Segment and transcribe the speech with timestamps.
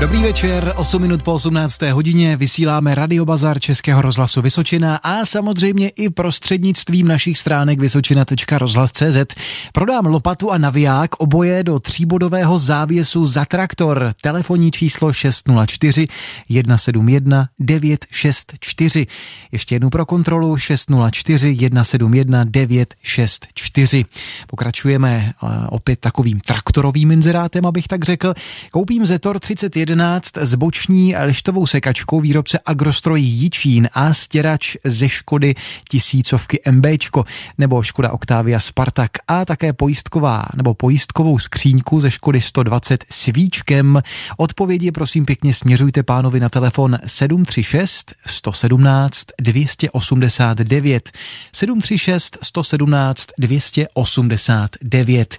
[0.00, 1.82] Dobrý večer, 8 minut po 18.
[1.82, 9.34] hodině vysíláme Radiobazar Českého rozhlasu Vysočina a samozřejmě i prostřednictvím našich stránek vysočina.rozhlas.cz.
[9.72, 14.12] Prodám lopatu a naviják oboje do tříbodového závěsu za traktor.
[14.22, 16.06] Telefonní číslo 604
[16.50, 19.06] 171 964.
[19.52, 24.04] Ještě jednu pro kontrolu 604 171 964.
[24.46, 28.34] Pokračujeme eh, opět takovým traktorovým inzerátem, abych tak řekl.
[28.70, 35.54] Koupím Zetor 31 11 s boční lištovou sekačkou výrobce Agrostrojí Jičín a stěrač ze Škody
[35.88, 37.24] tisícovky MBčko
[37.58, 44.02] nebo Škoda Octavia Spartak a také pojistková nebo pojistkovou skříňku ze Škody 120 s víčkem.
[44.36, 51.10] Odpovědi prosím pěkně směřujte pánovi na telefon 736 117 289
[51.52, 55.36] 736 117 289.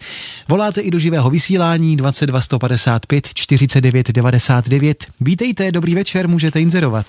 [0.48, 4.98] Voláte i do živého vysílání 22 155 49 90 99.
[5.22, 7.06] Vítejte, dobrý večer, můžete inzerovat.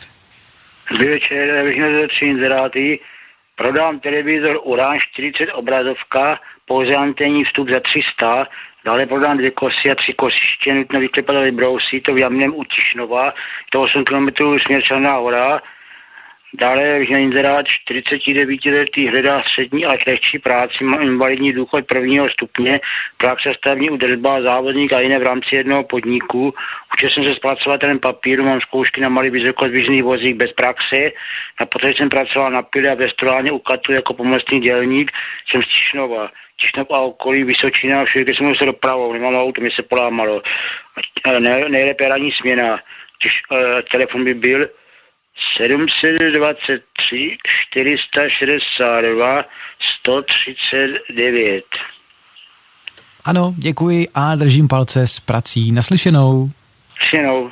[0.91, 3.01] Dobrý večer, bych měl tři inzeráty.
[3.57, 8.47] Prodám televizor Orange 40 obrazovka, pouze anténní vstup za 300,
[8.85, 13.35] dále prodám dvě kosy a tři kosiště, nutno vyklepat brousy, to v Jamnem u Tišnova,
[13.71, 14.29] to 8 km
[14.67, 15.61] směr Černá hora,
[16.55, 22.81] Dále na inzerát 49 letý hledá střední a lehčí práci, má invalidní důchod prvního stupně,
[23.17, 26.55] praxe stavní udržba, závodník a jiné v rámci jednoho podniku.
[26.95, 30.99] Učil jsem se zpracovatelem papíru, mám zkoušky na malý vysokozvížný vozík bez praxe.
[31.61, 33.09] Na poté jsem pracoval na pile a ve
[33.53, 35.11] u katu jako pomocný dělník.
[35.51, 36.31] Jsem z Tišnova.
[36.61, 40.43] Tišnov a okolí Vysočina, všechny jsem se dopravou, nemám auto, mi se polámalo.
[41.69, 42.81] nejlépe ranní směna.
[43.23, 43.59] Když, uh,
[43.93, 44.69] telefon by byl
[45.61, 47.37] 723
[47.73, 49.45] 462
[50.01, 51.65] 139.
[53.25, 55.73] Ano, děkuji a držím palce s prací.
[55.73, 56.51] Naslyšenou.
[57.03, 57.51] Naslyšenou.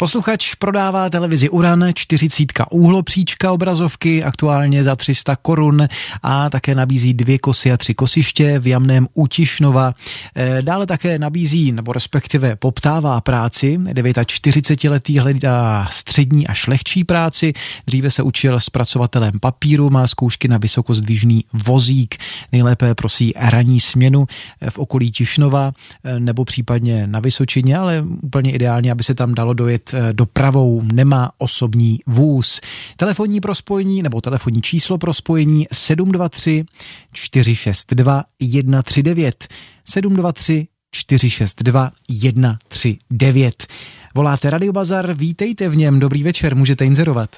[0.00, 5.88] Posluchač prodává televizi Uran 40 úhlopříčka obrazovky aktuálně za 300 korun
[6.22, 9.94] a také nabízí dvě kosy a tři kosiště v Jamném u Tišnova.
[10.36, 13.78] Eh, dále také nabízí, nebo respektive poptává práci.
[13.78, 17.52] 49-letý hledá střední a šlehčí práci.
[17.86, 22.16] Dříve se učil zpracovatelem papíru, má zkoušky na vysokozdvižný vozík.
[22.52, 24.26] Nejlépe prosí ranní směnu
[24.70, 25.72] v okolí Tišnova
[26.04, 30.82] eh, nebo případně na Vysočině, ale úplně ideálně, aby se tam dalo dojet Eh, dopravou,
[30.92, 32.60] nemá osobní vůz.
[32.96, 36.64] Telefonní pro spojení nebo telefonní číslo pro spojení 723
[37.12, 39.48] 462 139
[39.84, 43.66] 723 462 139.
[44.14, 47.30] Voláte Radio Bazar, vítejte v něm, dobrý večer, můžete inzerovat.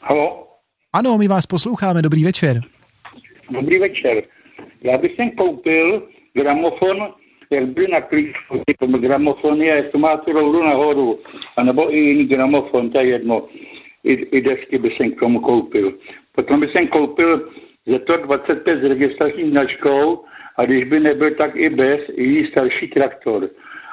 [0.00, 0.48] Halo?
[0.92, 2.60] Ano, my vás posloucháme, dobrý večer.
[3.50, 4.22] Dobrý večer.
[4.82, 6.96] Já bych sem koupil gramofon
[7.50, 8.62] jak by na klíčku
[8.98, 11.18] gramofony a jak to má tu roudu nahoru,
[11.56, 13.48] anebo i jiný gramofon, to je jedno.
[14.04, 15.94] I, i desky by jsem k tomu koupil.
[16.34, 17.50] Potom by jsem koupil
[18.06, 20.24] to 25 s registrační značkou
[20.56, 23.50] a když by nebyl, tak i bez, i starší traktor.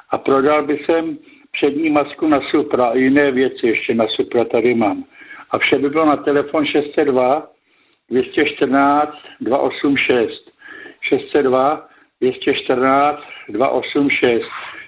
[0.10, 1.18] A prodal by jsem
[1.52, 5.04] přední masku na Supra a jiné věci ještě na Supra tady mám.
[5.52, 7.48] A vše by bylo na telefon 602
[8.10, 10.52] 214 286
[11.02, 11.88] 602
[12.24, 13.20] 214
[13.52, 14.44] 286.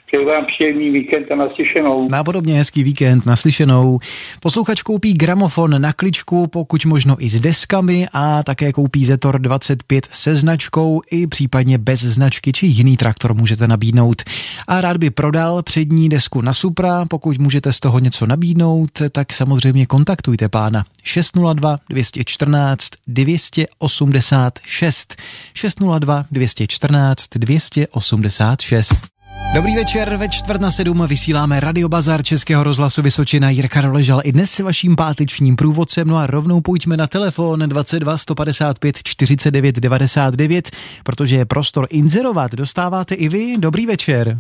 [0.07, 2.07] Přeji vám příjemný víkend a naslyšenou.
[2.11, 3.99] Nápodobně hezký víkend naslyšenou.
[4.39, 10.07] Posluchač koupí gramofon na kličku, pokud možno i s deskami a také koupí Zetor 25
[10.11, 14.23] se značkou i případně bez značky, či jiný traktor můžete nabídnout.
[14.67, 19.33] A rád by prodal přední desku na Supra, pokud můžete z toho něco nabídnout, tak
[19.33, 25.15] samozřejmě kontaktujte pána 602 214 286
[25.53, 29.14] 602 214 286.
[29.55, 33.49] Dobrý večer, ve čtvrt na sedm vysíláme Radio Bazar Českého rozhlasu Vysočina.
[33.49, 36.07] Jirka Roležal i dnes s vaším pátečním průvodcem.
[36.07, 40.69] No a rovnou pojďme na telefon 22 155 49 99,
[41.03, 42.51] protože je prostor inzerovat.
[42.51, 43.57] Dostáváte i vy.
[43.57, 44.39] Dobrý večer.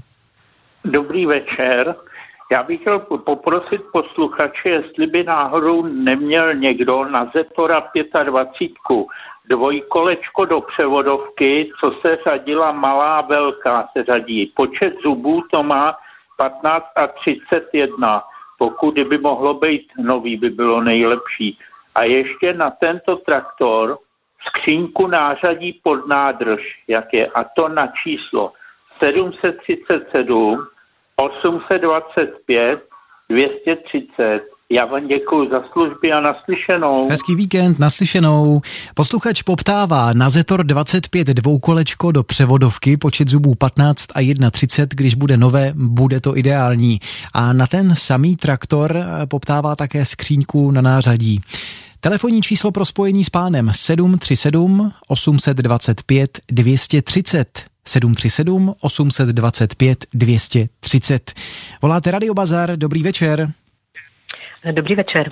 [0.85, 1.95] Dobrý večer.
[2.55, 7.91] Já bych chtěl poprosit posluchače, jestli by náhodou neměl někdo na Zetora
[8.23, 8.71] 25
[9.49, 14.53] dvojkolečko do převodovky, co se řadila malá velká, se řadí.
[14.55, 15.97] Počet zubů to má
[16.37, 18.23] 15 a 31.
[18.57, 21.57] Pokud by mohlo být nový, by bylo nejlepší.
[21.95, 23.97] A ještě na tento traktor
[24.47, 28.51] skřínku nářadí pod nádrž, jak je, a to na číslo
[29.03, 30.67] 737
[31.17, 32.79] 825
[33.29, 37.09] 230 Já vám děkuji za služby a naslyšenou.
[37.09, 38.61] Hezký víkend, naslyšenou.
[38.95, 45.37] Posluchač poptává na Zetor 25 dvoukolečko do převodovky, počet zubů 15 a 1,30, když bude
[45.37, 46.99] nové, bude to ideální.
[47.33, 51.41] A na ten samý traktor eh, poptává také skříňku na nářadí.
[51.99, 57.74] Telefonní číslo pro spojení s pánem 737 825 230.
[57.87, 61.33] 737 825 230.
[61.81, 63.47] Voláte Radio Bazar, dobrý večer.
[64.71, 65.31] Dobrý večer.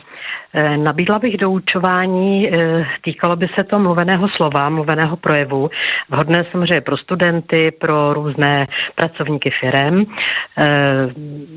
[0.55, 5.69] Eh, nabídla bych doučování, eh, týkalo by se to mluveného slova, mluveného projevu,
[6.09, 10.05] vhodné samozřejmě pro studenty, pro různé pracovníky firem.
[10.57, 10.67] Eh,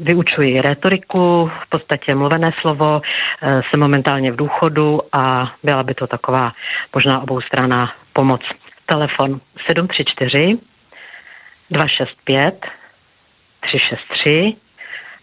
[0.03, 3.01] vyučuji retoriku, v podstatě mluvené slovo,
[3.43, 6.53] jsem momentálně v důchodu a byla by to taková
[6.95, 8.41] možná oboustranná pomoc.
[8.87, 10.59] Telefon 734
[11.71, 12.61] 265
[13.63, 14.57] 363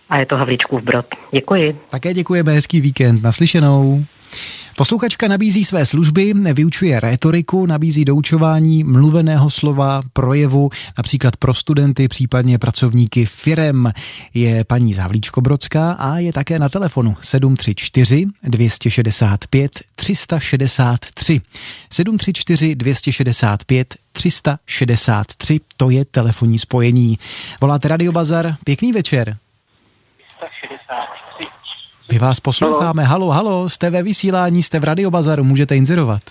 [0.10, 1.06] a je to Havlíčkův Brod.
[1.34, 1.80] Děkuji.
[1.90, 4.06] Také děkujeme, hezký víkend, naslyšenou.
[4.78, 12.58] Posluchačka nabízí své služby, vyučuje rétoriku, nabízí doučování mluveného slova, projevu, například pro studenty, případně
[12.58, 13.92] pracovníky firem.
[14.34, 21.42] Je paní Závlíčko Brodská a je také na telefonu 734 265 363.
[21.92, 27.18] 734 265 363, to je telefonní spojení.
[27.62, 29.38] Voláte Radio Bazar, pěkný večer.
[30.94, 31.48] 363.
[32.12, 33.04] My vás posloucháme.
[33.04, 36.22] Halo, halo, jste ve vysílání, jste v Radiobazaru, můžete inzerovat.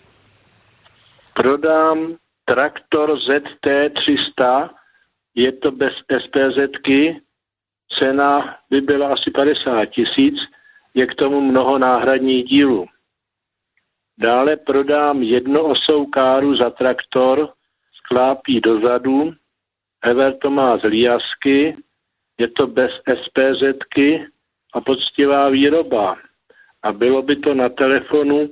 [1.35, 1.99] Prodám
[2.45, 4.71] traktor ZT300,
[5.35, 5.93] je to bez
[6.23, 7.21] SPZky,
[7.99, 10.35] cena by byla asi 50 tisíc,
[10.95, 12.87] je k tomu mnoho náhradních dílů.
[14.19, 17.49] Dále prodám jednoosou káru za traktor,
[18.05, 19.33] sklápí dozadu,
[20.05, 21.77] Ever to má z Liasky,
[22.39, 24.27] je to bez SPZky
[24.73, 26.17] a poctivá výroba.
[26.83, 28.51] A bylo by to na telefonu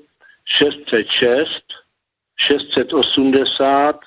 [0.58, 1.64] 606
[2.48, 4.00] 680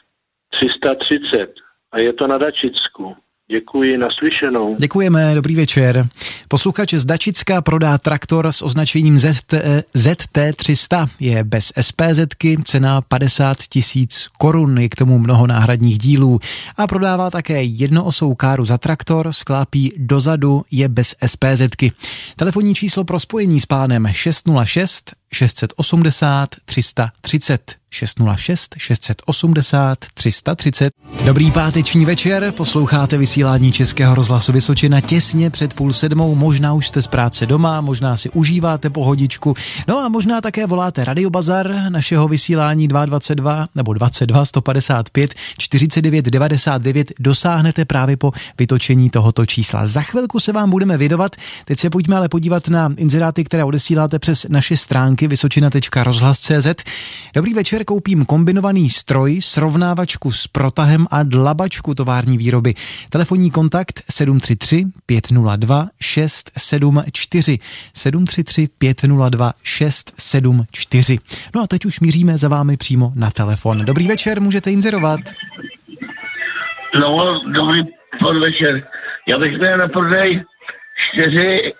[0.49, 1.53] 330
[1.91, 3.15] a je to na Dačicku.
[3.51, 4.75] Děkuji, naslyšenou.
[4.79, 6.07] Děkujeme, dobrý večer.
[6.47, 9.53] Posluchač z Dačicka prodá traktor s označením ZT,
[9.95, 11.07] ZT300.
[11.19, 16.39] Je bez SPZky, cena 50 tisíc korun, je k tomu mnoho náhradních dílů.
[16.77, 21.91] A prodává také jednoosou káru za traktor, sklápí dozadu, je bez SPZky.
[22.35, 27.83] Telefonní číslo pro spojení s pánem 606 680 330.
[27.93, 30.93] 606 680 330.
[31.25, 37.01] Dobrý páteční večer, posloucháte vysílání Českého rozhlasu Vysočina těsně před půl sedmou, možná už jste
[37.01, 39.53] z práce doma, možná si užíváte pohodičku,
[39.87, 47.11] no a možná také voláte Radio Bazar našeho vysílání 222 nebo 22 155 49 99,
[47.19, 49.87] dosáhnete právě po vytočení tohoto čísla.
[49.87, 51.35] Za chvilku se vám budeme vydovat,
[51.65, 56.67] teď se pojďme ale podívat na inzeráty, které odesíláte přes naše stránky vysočina.rozhlas.cz.
[57.35, 62.73] Dobrý večer, koupím kombinovaný stroj, srovnávačku s protahem a dlabačku tovární výroby.
[63.09, 67.59] Telefonní kontakt 733 502 674
[67.93, 71.19] 733 502 674.
[71.55, 73.85] No a teď už míříme za vámi přímo na telefon.
[73.85, 75.19] Dobrý večer, můžete inzerovat.
[76.99, 77.81] No, dobrý
[78.19, 78.87] podvečer.
[79.27, 80.43] Já bych měl na prodej
[80.95, 81.73] čtyři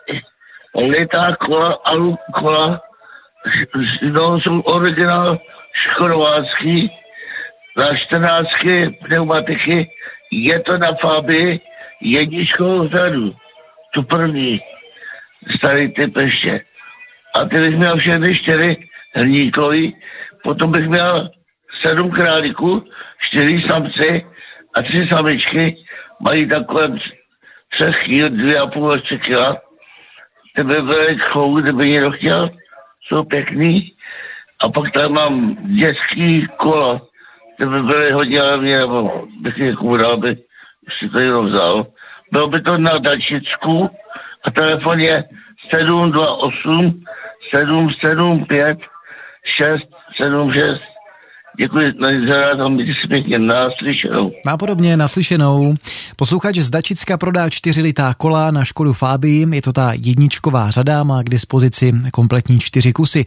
[0.75, 2.81] litá kola, alu kola,
[4.01, 5.39] no, jsou originál
[5.73, 6.91] škorvácký
[7.77, 8.47] na 14
[9.05, 9.89] pneumatiky,
[10.31, 11.59] je to na Fabii
[12.01, 13.35] jedničkou vzadu.
[13.93, 14.59] Tu první.
[15.57, 16.61] Starý typ ještě.
[17.35, 18.77] A ty bych měl všechny čtyři
[19.15, 19.95] hníkový,
[20.43, 21.29] potom bych měl
[21.85, 22.83] sedm králíků,
[23.19, 24.25] čtyři samci
[24.75, 25.77] a tři samičky,
[26.21, 26.87] mají takové
[27.69, 29.61] třech kýl, dvě a půl až tři kila.
[30.55, 31.17] Ty by byly
[31.61, 32.49] kdyby někdo chtěl,
[33.07, 33.91] jsou pěkný.
[34.61, 37.01] A pak tam mám dětský kolo,
[37.57, 40.37] ty by byly hodně levně, nebo bych je kůral, by
[40.99, 41.85] si to jenom vzal.
[42.31, 43.89] Bylo by to na Dačicku
[44.45, 45.23] a telefon je
[45.73, 47.03] 728
[47.55, 48.77] 775
[49.57, 50.92] 676
[51.57, 51.85] Děkuji
[52.29, 52.69] za
[53.09, 54.31] pěkně naslyšenou.
[54.45, 55.75] Má podobně naslyšenou.
[56.15, 59.47] Posluchač z Dačicka prodá čtyři litá kola na Škodu Fabii.
[59.51, 63.25] Je to ta jedničková řada, má k dispozici kompletní čtyři kusy.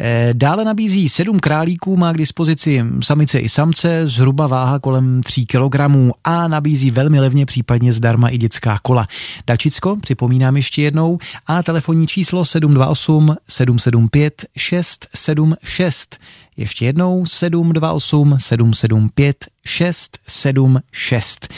[0.00, 5.46] Eh, dále nabízí sedm králíků, má k dispozici samice i samce, zhruba váha kolem 3
[5.46, 5.76] kg
[6.24, 9.06] a nabízí velmi levně případně zdarma i dětská kola.
[9.46, 16.18] Dačicko, připomínám ještě jednou, a telefonní číslo 728 775 676.
[16.58, 19.36] Ještě jednou 728 775
[19.66, 21.54] 676.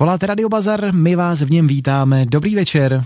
[0.00, 2.24] Voláte Radio Bazar, my vás v něm vítáme.
[2.32, 3.04] Dobrý večer.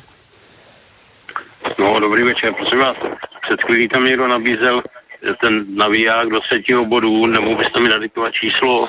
[1.78, 2.96] No, dobrý večer, prosím vás.
[3.42, 4.82] Před chvílí tam někdo nabízel
[5.40, 8.88] ten naviják do třetího bodu, nebo byste mi nadiktovat číslo?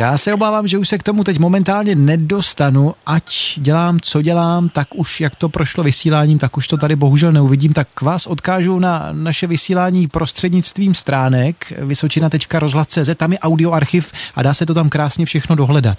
[0.00, 3.24] Já se obávám, že už se k tomu teď momentálně nedostanu, ať
[3.56, 7.72] dělám, co dělám, tak už jak to prošlo vysíláním, tak už to tady bohužel neuvidím,
[7.72, 14.66] tak vás odkážu na naše vysílání prostřednictvím stránek vysočina.rozhlas.cz, tam je audioarchiv a dá se
[14.66, 15.98] to tam krásně všechno dohledat.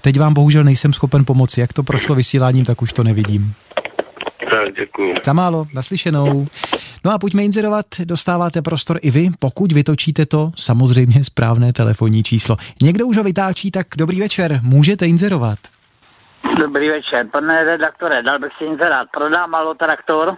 [0.00, 3.54] Teď vám bohužel nejsem schopen pomoci, jak to prošlo vysíláním, tak už to nevidím.
[4.50, 5.14] Tak, děkuji.
[5.24, 6.46] Za málo, naslyšenou.
[7.04, 12.56] No a pojďme inzerovat, dostáváte prostor i vy, pokud vytočíte to samozřejmě správné telefonní číslo.
[12.82, 15.58] Někdo už ho vytáčí, tak dobrý večer, můžete inzerovat.
[16.58, 19.08] Dobrý večer, pane redaktore, dal bych si inzerát.
[19.12, 20.36] Prodám malo traktor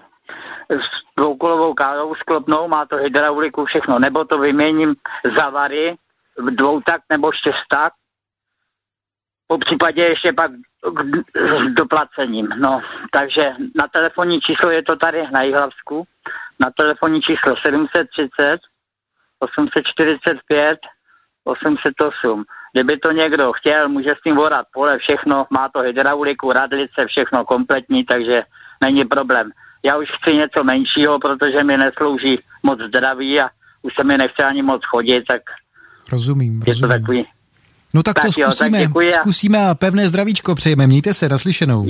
[0.70, 4.94] s dvoukolovou kávou sklopnou, má to hydrauliku, všechno, nebo to vyměním
[5.38, 5.96] za vary,
[6.50, 7.92] dvoutakt nebo šestak,
[9.52, 10.50] po případě ještě pak
[11.70, 12.48] s doplacením.
[12.48, 12.80] No,
[13.10, 13.44] takže
[13.80, 16.04] na telefonní číslo je to tady na Jihlavsku,
[16.60, 18.58] na telefonní číslo 730
[19.38, 20.78] 845
[21.44, 22.44] 808.
[22.72, 27.44] Kdyby to někdo chtěl, může s tím vorat pole, všechno, má to hydrauliku, radlice, všechno
[27.44, 28.42] kompletní, takže
[28.84, 29.50] není problém.
[29.84, 33.48] Já už chci něco menšího, protože mi neslouží moc zdraví a
[33.82, 35.42] už se mi nechce ani moc chodit, tak
[36.12, 36.90] Rozumím, je rozumím.
[36.90, 37.26] to takový
[37.94, 40.86] No tak, Tak to jo, tak zkusíme, děkuji a- zkusíme a pevné zdravíčko přejeme.
[40.86, 41.86] Mějte se, naslyšenou.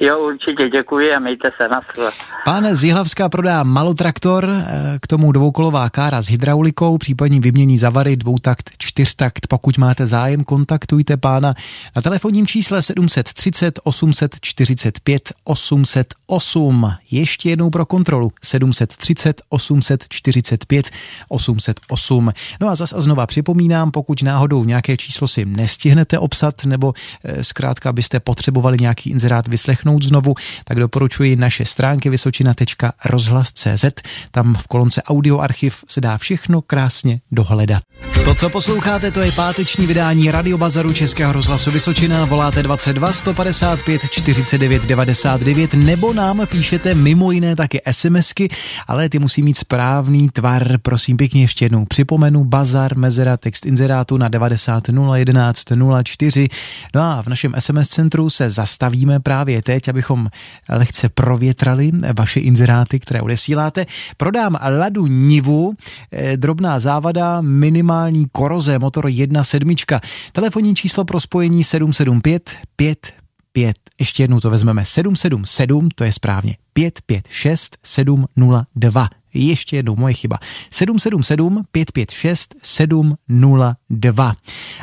[0.00, 2.10] Jo, určitě děkuji a mějte se na své.
[2.44, 8.16] Pán z Jihlavska prodá malotraktor, eh, k tomu dvoukolová kára s hydraulikou, případně vymění zavary,
[8.16, 9.46] dvoutakt, čtyřtakt.
[9.46, 11.54] Pokud máte zájem, kontaktujte pána
[11.96, 16.92] na telefonním čísle 730 845 808.
[17.10, 20.90] Ještě jednou pro kontrolu 730 845
[21.28, 22.32] 808.
[22.60, 26.92] No a zas a znova připomínám, pokud náhodou nějaké číslo si nestihnete obsat nebo
[27.24, 30.34] eh, zkrátka byste potřebovali nějaký inzerát vyslechnout znovu,
[30.64, 33.84] tak doporučuji naše stránky vysočina.rozhlas.cz.
[34.30, 37.82] Tam v kolonce audioarchiv se dá všechno krásně dohledat.
[38.24, 42.24] To, co posloucháte, to je páteční vydání Radiobazaru Českého rozhlasu Vysočina.
[42.24, 48.48] Voláte 22 155 49 99 nebo nám píšete mimo jiné taky SMSky,
[48.86, 50.78] ale ty musí mít správný tvar.
[50.82, 54.84] Prosím pěkně ještě jednou připomenu Bazar, Mezera, text inzerátu na 90
[55.14, 55.64] 011
[56.02, 56.48] 04.
[56.94, 60.28] No a v našem SMS centru se zastavíme právě teď, abychom
[60.68, 63.86] lehce provětrali vaše inzeráty, které odesíláte.
[64.16, 65.74] Prodám Ladu Nivu,
[66.12, 70.00] eh, drobná závada, minimální koroze, motor 1.7.
[70.32, 73.24] Telefonní číslo pro spojení 775 5
[73.54, 79.08] 5, ještě jednou to vezmeme, 777, to je správně, 556 702.
[79.34, 80.38] Ještě jednou, moje chyba.
[80.70, 84.34] 777 556 702.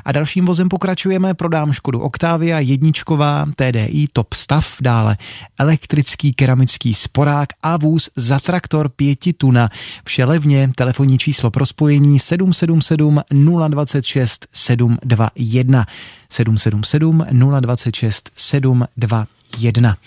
[0.05, 5.17] A dalším vozem pokračujeme, prodám Škodu Octavia, jedničková, TDI, top stav, dále
[5.59, 9.69] elektrický keramický sporák a vůz za traktor 5 tuna.
[10.05, 13.21] Vše levně, telefonní číslo pro spojení 777
[13.69, 15.85] 026 721.
[16.29, 17.25] 777
[17.59, 19.97] 026 721.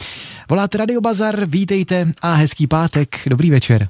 [0.49, 3.89] Voláte Radio Bazar, vítejte a hezký pátek, dobrý večer.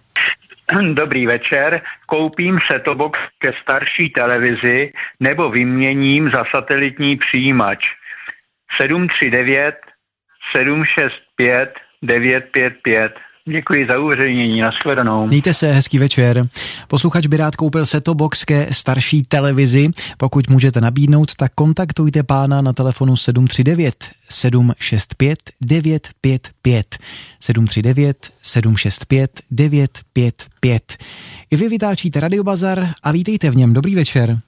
[0.95, 1.83] Dobrý večer.
[2.07, 7.85] Koupím setobox ke starší televizi nebo vyměním za satelitní přijímač.
[8.81, 9.75] 739
[10.57, 13.15] 765 955.
[13.49, 14.61] Děkuji za uveřejnění.
[14.61, 15.27] Nashledanou.
[15.27, 16.49] Mějte se, hezký večer.
[16.89, 19.89] Posluchač by rád koupil setobox ke starší televizi.
[20.17, 23.95] Pokud můžete nabídnout, tak kontaktujte pána na telefonu 739
[24.31, 26.97] 765 955.
[27.41, 30.97] 739 765 955.
[31.51, 33.73] I vy vytáčíte Radiobazar a vítejte v něm.
[33.73, 34.39] Dobrý večer.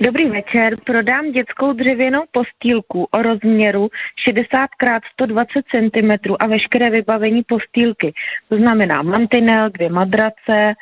[0.00, 3.88] Dobrý večer, prodám dětskou dřevěnou postýlku o rozměru
[4.28, 8.12] 60 x 120 cm a veškeré vybavení postýlky.
[8.48, 10.74] To znamená mantinel, dvě madrace, eh,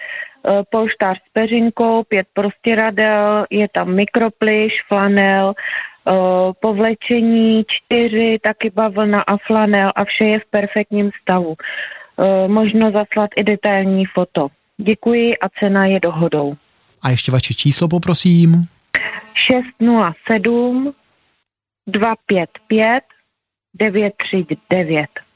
[0.71, 6.13] polštář s peřinkou, pět prostěradel, je tam mikropliš, flanel, eh,
[6.61, 11.55] povlečení, čtyři, taky bavlna a flanel a vše je v perfektním stavu.
[11.55, 14.49] Eh, Možno zaslat i detailní foto.
[14.77, 16.55] Děkuji a cena je dohodou.
[17.03, 18.69] A ještě vaše číslo poprosím.
[19.49, 20.95] 607
[21.87, 23.03] 255
[23.79, 25.32] 939.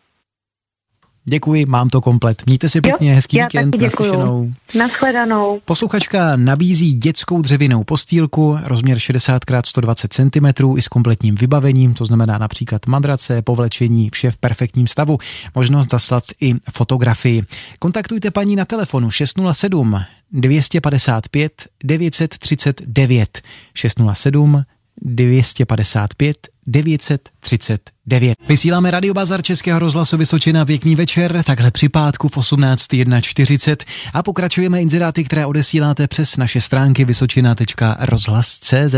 [1.29, 2.43] Děkuji, mám to komplet.
[2.47, 4.53] Mějte si pěkně, hezký já víkend, naslyšenou.
[4.79, 5.61] Nashledanou.
[5.65, 12.05] Posluchačka nabízí dětskou dřevěnou postýlku, rozměr 60 x 120 cm i s kompletním vybavením, to
[12.05, 15.19] znamená například madrace, povlečení, vše v perfektním stavu.
[15.55, 17.43] Možnost zaslat i fotografii.
[17.79, 20.01] Kontaktujte paní na telefonu 607
[20.33, 21.53] 255
[21.85, 23.43] 939
[23.75, 24.63] 607
[25.03, 28.39] 255 939.
[28.49, 30.65] Vysíláme Radio Bazar Českého rozhlasu Vysočina.
[30.65, 33.77] Pěkný večer, takhle při pátku v 18.1.40
[34.15, 38.95] a pokračujeme inzeráty, které odesíláte přes naše stránky vysočina.rozhlas.cz.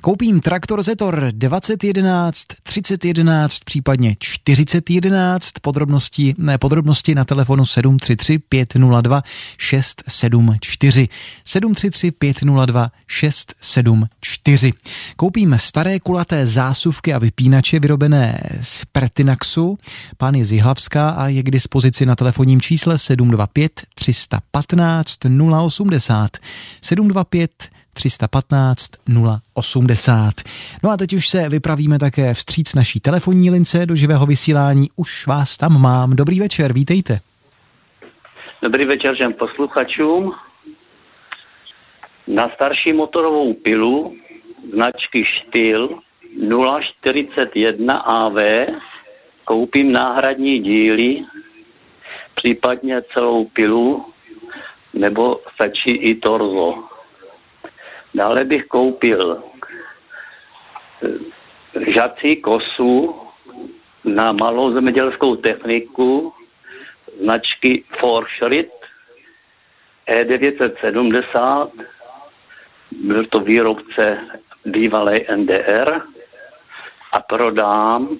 [0.00, 5.50] Koupím traktor Zetor 2011, 3011, případně 4011.
[5.62, 9.22] Podrobnosti, ne, podrobnosti na telefonu 733 502
[9.58, 11.08] 674.
[11.44, 14.72] 733 502 674.
[15.16, 19.78] Koupím staré kulaté zásuvky a vypínače vyrobené z Pretinaxu.
[20.16, 25.18] Pán je z Jihlavska a je k dispozici na telefonním čísle 725 315
[25.64, 26.30] 080.
[26.82, 27.50] 725
[27.94, 28.90] 315
[29.54, 30.32] 080.
[30.82, 34.88] No a teď už se vypravíme také vstříc naší telefonní lince do živého vysílání.
[34.96, 36.16] Už vás tam mám.
[36.16, 37.20] Dobrý večer, vítejte.
[38.62, 40.32] Dobrý večer všem posluchačům.
[42.26, 44.16] Na starší motorovou pilu
[44.72, 46.05] značky Štýl
[46.36, 48.36] 041 AV
[49.44, 51.24] koupím náhradní díly,
[52.34, 54.06] případně celou pilu,
[54.94, 56.84] nebo stačí i torzo.
[58.14, 59.42] Dále bych koupil
[61.02, 61.08] eh,
[61.96, 63.20] žací kosu
[64.04, 66.32] na malou zemědělskou techniku
[67.22, 68.72] značky Forschritt
[70.08, 71.70] E970.
[72.90, 74.18] Byl to výrobce
[74.64, 76.15] bývalé NDR
[77.16, 78.18] a prodám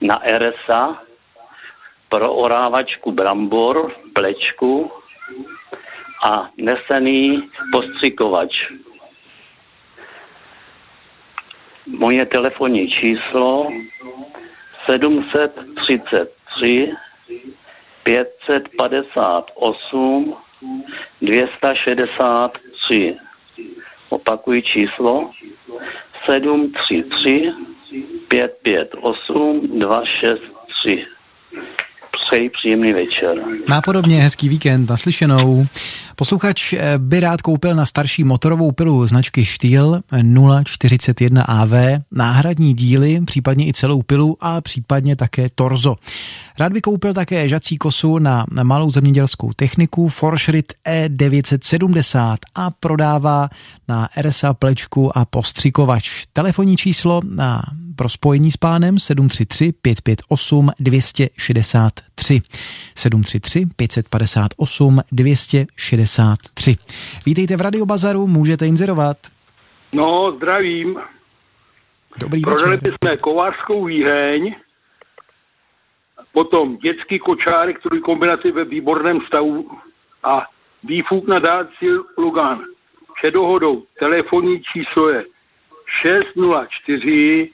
[0.00, 1.02] na RSA
[2.08, 4.92] pro orávačku brambor, plečku
[6.24, 8.52] a nesený postřikovač.
[11.86, 13.68] Moje telefonní číslo
[14.86, 16.92] 733
[18.04, 20.36] 558
[21.22, 23.16] 263.
[24.08, 25.30] Opakuji číslo
[26.26, 27.69] 733
[28.30, 31.04] 558 263.
[32.30, 33.44] Přeji příjemný večer.
[33.68, 35.66] Nápodobně hezký víkend, naslyšenou.
[36.16, 40.00] Posluchač eh, by rád koupil na starší motorovou pilu značky Štýl
[40.64, 41.72] 041 AV
[42.10, 45.96] náhradní díly, případně i celou pilu a případně také torzo.
[46.58, 53.48] Rád by koupil také žací kosu na malou zemědělskou techniku Forschritt E970 a prodává
[53.88, 56.24] na RSA plečku a postřikovač.
[56.32, 57.62] Telefonní číslo na
[57.96, 62.40] pro spojení s pánem 733 558 263.
[62.96, 66.76] 733 558 263.
[67.26, 69.16] Vítejte v Radio Bazaru, můžete inzerovat.
[69.92, 70.94] No, zdravím.
[72.18, 72.94] Dobrý Prodali večer.
[73.02, 74.54] jsme kovářskou výheň,
[76.32, 79.70] potom dětský kočárek, který kombinaci ve výborném stavu
[80.22, 80.46] a
[80.84, 81.86] výfuk na dálci
[82.18, 82.60] Lugan.
[83.18, 85.24] Před dohodou telefonní číslo je
[86.02, 87.50] 604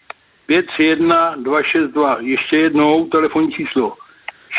[0.47, 2.17] 531 262.
[2.21, 3.97] Ještě jednou telefonní číslo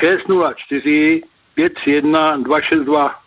[0.03, 1.21] 604
[1.55, 3.26] 531 262.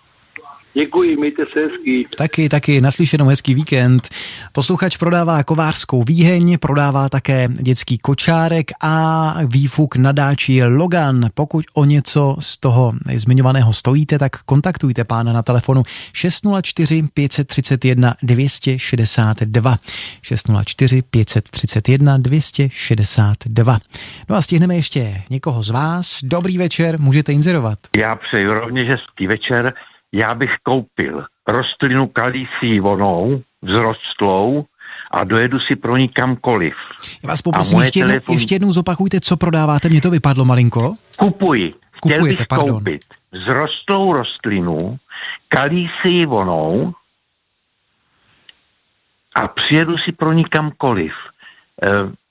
[0.74, 2.06] Děkuji, mějte se hezky.
[2.16, 4.09] Taky, taky, naslyšenou hezký víkend.
[4.52, 11.26] Posluchač prodává kovářskou výheň, prodává také dětský kočárek a výfuk nadáči Logan.
[11.35, 19.76] Pokud o něco z toho zmiňovaného stojíte, tak kontaktujte pána na telefonu 604 531 262.
[20.22, 23.78] 604 531 262.
[24.28, 26.18] No a stihneme ještě někoho z vás.
[26.22, 27.78] Dobrý večer, můžete inzerovat.
[27.96, 29.74] Já přeju rovněž hezký večer.
[30.12, 34.64] Já bych koupil rostlinu kalící vonou, vzrostlou
[35.11, 36.75] a dojedu si pro ní kamkoliv.
[37.23, 40.94] Já vás poprosím, ještě, jednou, telefon- ještě jednou zopakujte, co prodáváte, mně to vypadlo malinko.
[41.18, 41.75] Kupuji.
[41.92, 42.68] Chtěl Kupujete, bych pardon.
[42.70, 44.96] koupit vzrostlou rostlinu,
[45.49, 46.92] kalící vonou
[49.37, 51.12] a přijedu si pro ní kamkoliv.
[51.83, 51.88] E,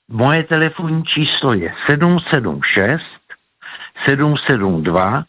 [0.08, 3.02] moje telefonní číslo je 776
[4.08, 5.24] 772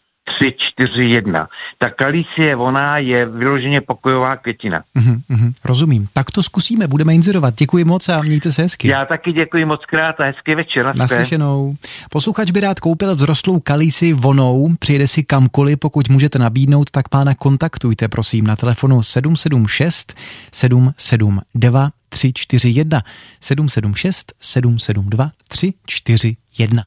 [0.50, 1.48] 341.
[1.78, 4.82] Ta kalicie voná je vyloženě pokojová květina.
[4.94, 6.08] Mhm, mhm, rozumím.
[6.12, 7.54] Tak to zkusíme, budeme inzerovat.
[7.54, 8.88] Děkuji moc a mějte se hezky.
[8.88, 10.96] Já taky děkuji moc krát a hezký večer.
[10.96, 11.74] Naslyšenou.
[12.10, 17.34] Posluchač by rád koupil vzrostlou kalíci vonou, přijede si kamkoliv, pokud můžete nabídnout, tak pána
[17.34, 20.14] kontaktujte, prosím, na telefonu 776
[20.52, 23.02] 772 341
[23.40, 26.80] 776 772 341.